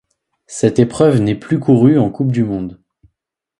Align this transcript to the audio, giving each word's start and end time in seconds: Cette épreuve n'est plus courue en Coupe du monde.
Cette 0.47 0.79
épreuve 0.79 1.19
n'est 1.21 1.35
plus 1.35 1.59
courue 1.59 1.99
en 1.99 2.09
Coupe 2.09 2.31
du 2.31 2.43
monde. 2.43 2.81